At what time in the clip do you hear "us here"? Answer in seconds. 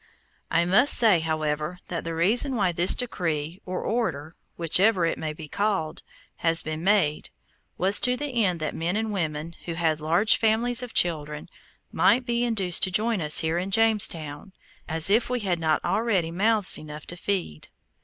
13.21-13.59